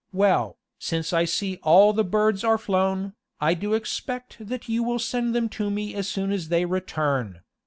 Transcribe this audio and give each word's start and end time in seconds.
Well, 0.11 0.57
since 0.79 1.13
I 1.13 1.25
see 1.25 1.59
all 1.61 1.93
the 1.93 2.03
birds 2.03 2.43
are 2.43 2.57
flown, 2.57 3.13
I 3.39 3.53
do 3.53 3.75
expect 3.75 4.37
that 4.39 4.67
you 4.67 4.81
will 4.81 4.97
send 4.97 5.35
them 5.35 5.47
to 5.49 5.69
me 5.69 5.93
as 5.93 6.07
soon 6.07 6.31
as 6.31 6.49
they 6.49 6.65
return. 6.65 7.41